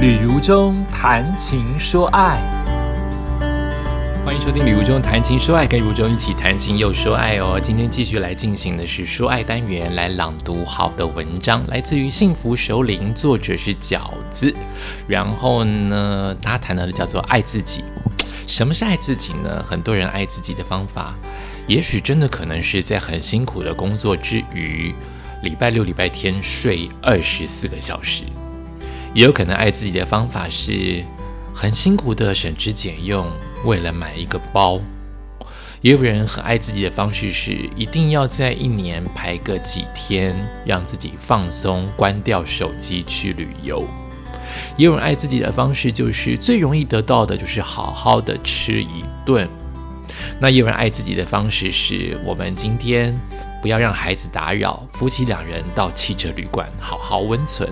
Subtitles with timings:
[0.00, 2.40] 旅如中谈情说爱，
[4.24, 7.60] 欢迎收听《旅如中谈情说爱》，跟如中一起谈情又说爱哦。
[7.60, 14.56] 今天继续来进行的是说爱单元，来朗读好的文章，来自于幸福首领，作者是饺子。
[15.06, 17.84] 然后呢，他谈到的叫做爱自己。
[18.46, 19.62] 什么是爱自己呢？
[19.62, 21.14] 很多人爱自己的方法，
[21.66, 24.94] 也许真的可能是在很辛苦的工作之余，
[25.42, 28.24] 礼拜六、礼拜天睡二十四个小时。
[29.12, 31.04] 也有可能爱自己的方法是
[31.52, 33.26] 很辛苦的省吃俭用，
[33.64, 34.80] 为了买一个包。
[35.80, 43.84] 也有人很爱自己的方式是一定要在一年排个几天，让自己放松，关掉手机去旅游。
[44.76, 49.48] 也有人爱自己的方式就是最容易得到的就是好好的吃一顿。
[50.38, 53.18] 那也有人爱自己的方式是我们今天
[53.62, 57.68] 不要让孩子打扰，夫妻两人到汽车旅馆好好温存。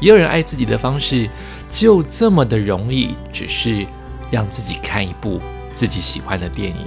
[0.00, 1.28] 也有人爱自己的方式
[1.70, 3.86] 就这么的容易，只是
[4.30, 5.40] 让自己看一部
[5.72, 6.86] 自己喜欢的电影。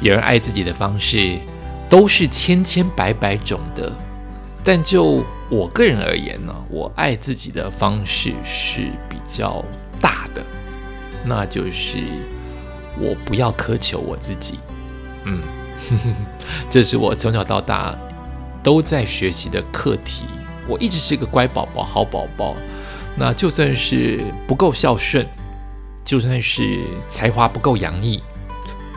[0.00, 1.38] 有人爱自己的方式
[1.88, 3.90] 都是千千百百种的，
[4.62, 9.64] 但就我个人而言呢，我爱自己的方式是比较
[10.00, 10.44] 大的，
[11.24, 11.98] 那就是
[12.98, 14.58] 我不要苛求我自己。
[15.24, 15.40] 嗯，
[16.68, 17.96] 这是我从小到大
[18.62, 20.26] 都在学习的课题。
[20.68, 22.54] 我一直是个乖宝宝、好宝宝，
[23.16, 25.26] 那就算是不够孝顺，
[26.04, 28.22] 就算是才华不够洋溢，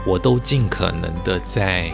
[0.05, 1.91] 我都尽可能的在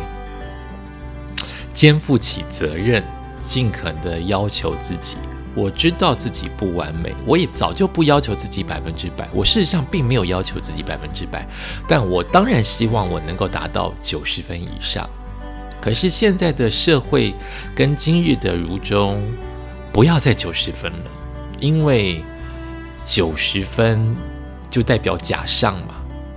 [1.74, 3.04] 肩负起责任，
[3.42, 5.18] 尽可能的要求自己。
[5.56, 9.28] 我知道自己不完美，我也早就不要求自己百分之百。
[9.34, 11.48] 我事实上并没有要求自己百分之百，
[11.88, 15.10] 但我当然希望我能够达到九十分以上。
[15.82, 17.34] 可是现在的社会
[17.74, 19.22] 跟今日的如中。
[20.00, 21.12] 不要再九十分了，
[21.60, 22.24] 因为
[23.04, 24.16] 九十分
[24.72, 25.96] 就代表假上嘛。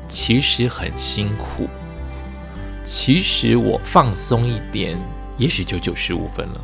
[0.08, 1.68] 其实很辛苦，
[2.82, 4.98] 其实我放松一点，
[5.38, 6.60] 也许就九十五分了。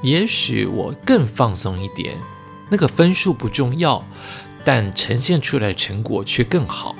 [0.00, 2.16] 也许我更放松一点，
[2.70, 4.02] 那个分数不重要，
[4.64, 6.96] 但呈现出来的成果却更好。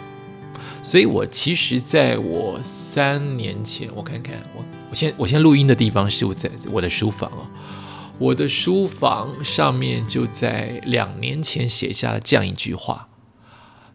[0.83, 7.49] 所以我其实在我三年前，我看看我我先我先录音的地方是我在我的书房哦。
[8.19, 13.09] 我的书房上面就在两年前写下了这样一句话，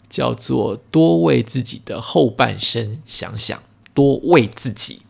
[0.08, 3.64] 叫做“多为自己的后半生想想，
[3.96, 5.02] 多为自己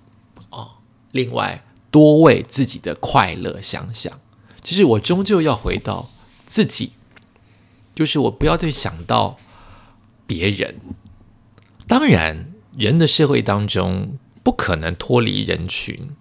[0.49, 0.77] 哦，
[1.11, 4.17] 另外多为自己的快乐想想。”
[4.63, 6.09] 其实我终究要回到
[6.45, 6.93] 自己，
[7.93, 9.35] 就是我不要再想到
[10.25, 10.79] 别人。
[11.85, 16.16] 当然，人的社会当中不可能脱离人群。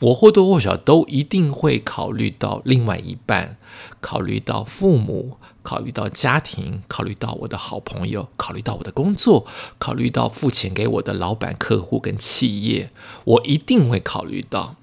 [0.00, 3.56] 我或多或少都一定会考虑到另外一半，
[4.00, 9.46] 考虑到父母，考虑到家庭，考虑到我的好朋友，考虑到我的工作，
[9.78, 12.90] 考虑到付钱给我的老板、客户跟企业，
[13.24, 14.76] 我一定会考虑到。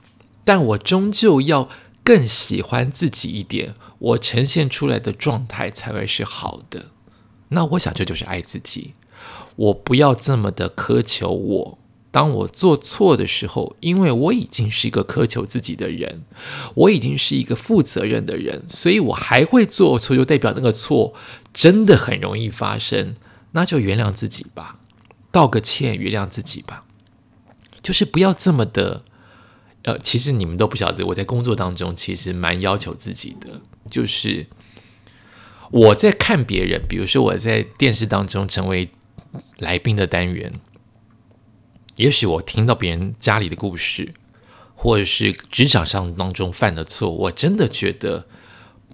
[0.44, 1.70] 但我终究要
[2.04, 6.88] 更喜欢自己一点，我呈现出来的状态才会是好的。
[7.50, 8.94] 那我想这就是爱自己，
[9.58, 11.78] 我不要这么的苛求我。
[12.12, 16.24] 当我做错的时候，因为我已经是一个苛求自己的人，
[16.76, 21.14] 我已经是一个负责任的人，所以我还会做错，就代表那个错
[21.54, 23.16] 真的很容易发生。
[23.54, 24.78] 那就原谅自己吧，
[25.32, 26.84] 道个歉，原谅自己吧。
[27.82, 29.04] 就是不要这么的，
[29.84, 33.62] 呃，其实你们都不晓得，我在工作当中其实蛮要求自己的。
[33.90, 34.48] 就是
[35.72, 38.90] 我在看别人，比如说我在电视当中成为
[39.58, 40.54] 来宾的单元。
[41.98, 44.14] 也许我听到别人家里的故事，
[44.76, 48.28] 或者是职场上当中犯的错，我真的觉得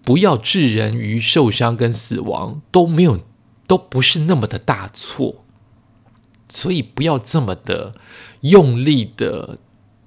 [0.04, 3.20] 不要置人于受伤跟死亡都没有，
[3.68, 5.44] 都不是那么的大错，
[6.50, 7.96] 所以不要这么的
[8.42, 9.60] 用力的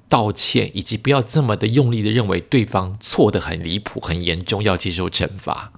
[0.09, 5.73] 道歉，以及不要这么的用力的认为对方错的很离谱、很严重，要接受惩罚。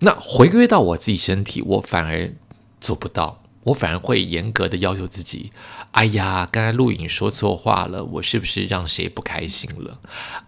[0.00, 2.34] 那回归到我自己身体，我反而
[2.80, 3.42] 做不到。
[3.66, 5.50] 我反而会严格的要求自己。
[5.90, 9.98] 哎呀，刚才录影说错话了，我是不是让谁不开心了？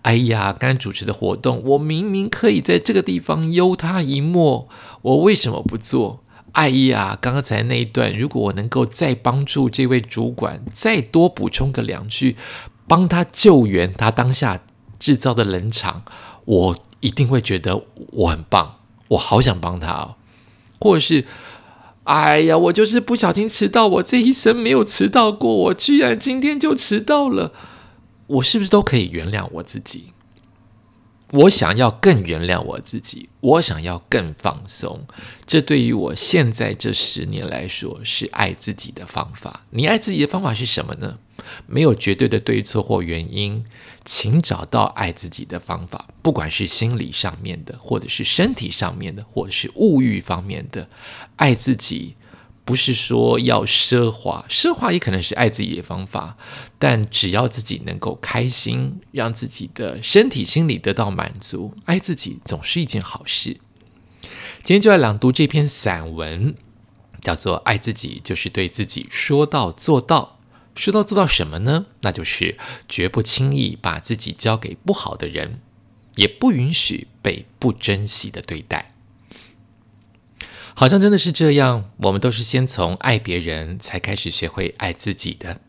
[0.02, 4.68] 哎呀，刚才主持的活动，我明明可以在这个地方悠他一默，
[5.02, 6.22] 我为什么不做？
[6.52, 12.36] 哎呀，刚才那一段，如果我能够再帮助这位主管再多补充个两句，
[12.86, 14.60] 帮他救援他当下
[15.00, 16.04] 制造的冷场，
[16.44, 17.82] 我一定会觉得
[18.12, 18.76] 我很棒，
[19.08, 20.14] 我好想帮他哦，
[20.78, 21.24] 或者是。
[22.08, 27.52] 哎呀，我就是不小心迟到，我这一生没有迟到过，我居然今天就迟到了，
[28.26, 30.12] 我是不是都可以原谅我自己？
[31.32, 35.06] 我想要更原谅我自己，我想要更放松。
[35.44, 39.64] 这对于我现在这十年来说，是爱自己的方法。
[39.68, 41.18] 你爱自己的方法是什么呢？
[41.66, 43.64] 没有绝对的对错或原因，
[44.04, 50.88] 请找到爱自己的方法，不管是心理上面的，或者是身体上面的，或者是物欲方面的，
[51.36, 52.16] 爱自己。
[52.64, 56.36] 不是说要奢华，奢华也可能是爱自己的方法，
[56.78, 63.56] 但只要自己能够开心，让自己的身体、心理得到满足，爱自己总是一件好事。
[64.62, 66.54] 今天就来朗读这篇散文，
[67.22, 70.37] 叫做《爱自己就是对自己说到做到》。
[70.78, 71.86] 说到做到什么呢？
[72.02, 72.56] 那就是
[72.88, 75.60] 绝不轻易把自己交给不好的人，
[76.14, 78.92] 也不允许被不珍惜的对待。
[80.74, 85.60] 好像真的是这样，我们都是先从爱别人才开始学会爱自己的。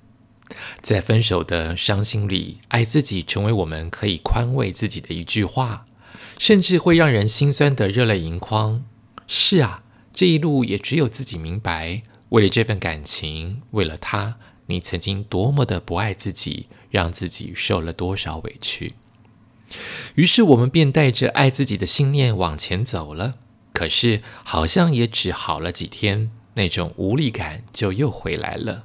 [0.82, 5.88] 在分手的伤心里，爱自己成为我们可以宽慰自己的一句话，
[6.38, 8.86] 甚至会让人心酸的热泪盈眶。
[9.28, 9.84] 是啊，
[10.14, 14.38] 这一路也只有自己明白，为了这份感情，为了他，
[14.70, 18.94] 你曾经多么的不爱自己，让自己受了多少委屈。
[20.16, 23.36] 于是我们便带着爱自己的信念往前走了。
[23.74, 28.84] 可是，好像也只好了几天，那种无力感就又回来了。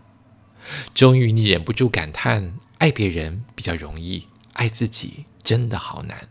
[0.95, 6.29] 终于，你忍不住感叹：爱别人比较容易，爱自己真的好难。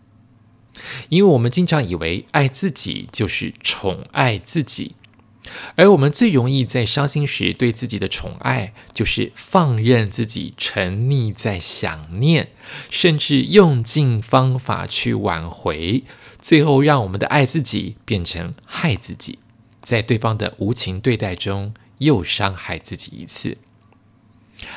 [1.10, 4.96] 因为我们经常以为爱自己就是宠爱自己，
[5.76, 12.50] 而我们最容易在伤心时对自己的宠爱，就是放任自己沉溺在想念，
[12.90, 16.04] 甚至用尽方法去挽回。
[16.40, 19.40] 最后，让我们的爱自己变成害自己，
[19.82, 23.58] 在对方的无情对待中又伤害自己一次。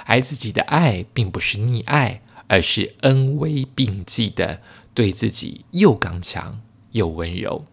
[0.04, 4.60] 爱自己的爱并不是溺爱，而是恩威并济的
[4.94, 6.60] 对自己又刚强
[6.90, 7.66] 又温柔。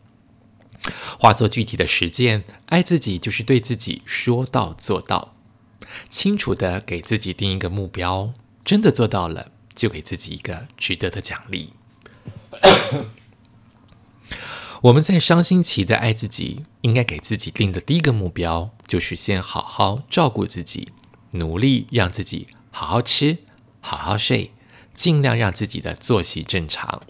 [1.20, 5.34] 化作具体的实践，爱自己就是对自己说到做到，
[6.10, 8.34] 清楚的给自己定一个目标，
[8.66, 11.74] 真的做到了，就给自己一个值得的奖励。
[14.84, 20.90] 我们在伤心期的爱自己，应该给自己定的第一个目标，就是先好好照顾自己，
[21.32, 23.38] 努力让自己好好吃、
[23.80, 24.52] 好好睡，
[24.94, 27.02] 尽量让自己的作息正常。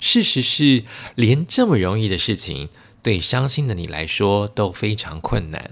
[0.00, 0.84] 事实是，
[1.14, 2.70] 连这么容易的事情，
[3.06, 5.70] 对伤心的你来说都非常困难。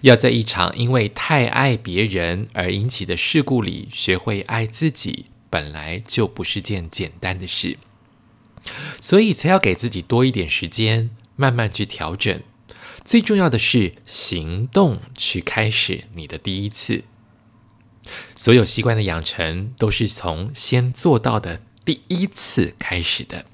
[0.00, 7.76] 要在一场因为太爱别人而引起的事故里，学会爱自己，本来就不是件简单的事。
[8.98, 12.40] 所以才要给自己多一点时间，慢慢去调整。
[13.04, 17.04] 最重要的是行动，去开始你的第一次。
[18.34, 23.44] 所有习惯的养成，都是从先做到的第一次开始的。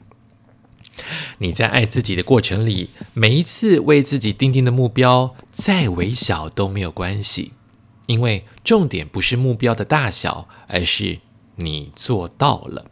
[1.39, 7.53] 你在爱自己的过程里，每一次为自己定定的目标，再微小都没有关系，
[8.07, 11.19] 因为重点不是目标的大小，而是
[11.57, 12.91] 你做到了，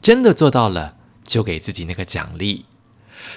[0.00, 0.94] 真的做到了。
[1.26, 2.66] 就给自己那个奖励，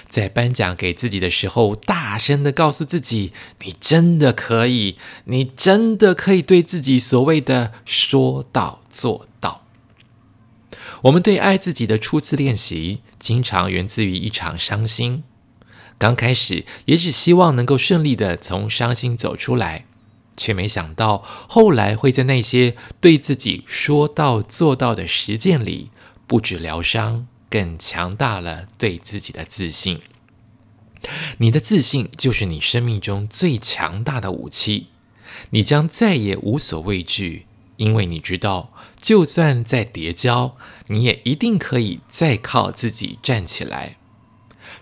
[0.08, 3.32] 在颁奖给自己的时候，大声的告诉自己
[3.66, 9.59] ：“你真的可以，你真的可以对自己所谓的说到做到。”
[11.02, 15.24] 我们对爱自己的初次练习，经常源自于一场伤心。
[15.98, 19.84] 刚开始也只希望能够顺利的从伤心走出来，
[20.36, 25.90] 却没想到后来会在那些对自己说到做到的实践里，
[26.26, 27.26] 不止疗伤。
[27.50, 29.98] 更强大了对自己的自信，
[31.38, 34.86] 你的自信就是你生命中最强大的武器，
[35.50, 37.46] 你将再也无所畏惧，
[37.80, 40.54] 因为你知道，就算再跌跤，
[40.88, 43.96] 你也一定可以再靠自己站起来。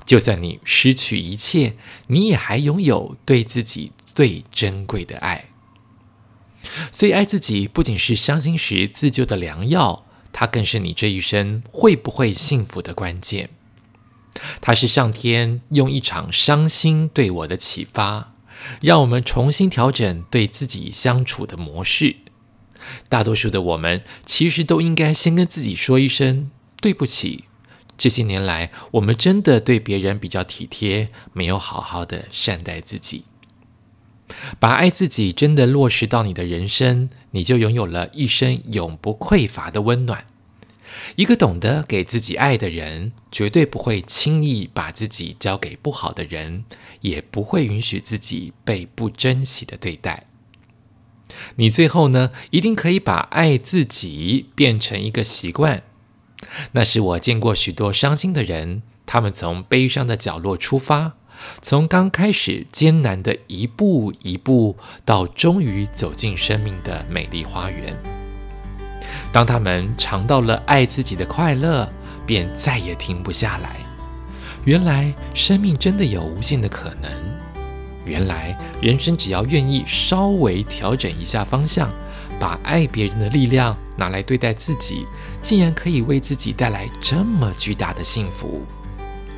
[0.05, 1.76] 就算你失去一切，
[2.09, 5.45] 你也还拥有对自己最珍贵的爱。
[6.90, 10.05] 所以，爱自己不仅是伤心时自救的良药。
[10.33, 13.50] 它更是你这一生会不会幸福的关键。
[14.61, 18.35] 它是上天用一场伤心对我的启发，
[18.81, 22.17] 让我们重新调整对自己相处的模式。
[23.09, 27.45] 大多数的我们其实都应该先跟自己说一声对不起。
[27.97, 33.25] 这些年来，我们真的对别人比较体贴，没有好好的善待自己。
[34.61, 40.26] 把爱自己真的落实到你的人生，你就拥有了一生永不匮乏的温暖。
[41.16, 46.64] 一个懂得给自己爱的人，绝对不会轻易把自己交给不好的人，
[47.00, 50.27] 也不会允许自己被不珍惜的对待。
[51.57, 55.83] 你最后呢，一定可以把爱自己变成一个习惯。
[56.73, 61.14] 那是我见过许多伤心的人，他们从悲伤的角落出发，
[61.61, 67.97] 从刚开始艰难的一步一步，到终于走进生命的美丽花园。
[69.33, 71.90] 当他们尝到了爱自己的快乐，
[72.26, 73.76] 便再也停不下来。
[74.64, 77.38] 原来生命真的有无限的可能。
[78.08, 81.90] 原来人生只要愿意稍微调整一下方向。
[82.40, 85.04] 把爱别人的力量拿来对待自己，
[85.42, 88.62] 竟然可以为自己带来这么巨大的幸福。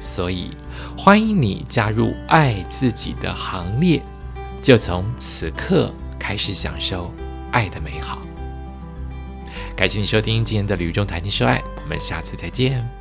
[0.00, 0.50] 所以，
[0.98, 4.02] 欢迎你加入爱自己的行列，
[4.60, 7.10] 就从此刻开始享受
[7.50, 8.18] 爱的美好。
[9.74, 12.99] 感谢你收听今天的旅中谈情说爱，我们下次再见。